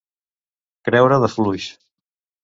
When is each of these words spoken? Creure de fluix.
Creure 0.89 1.19
de 1.23 1.29
fluix. 1.33 1.67